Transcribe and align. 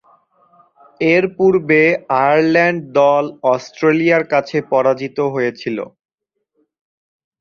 এরপূর্বে 1.07 1.81
আয়ারল্যান্ড 2.19 2.79
দল 2.97 3.23
অস্ট্রেলিয়ার 3.53 4.23
কাছে 4.33 4.57
পরাজিত 4.71 5.17
হয়েছিল। 5.33 5.77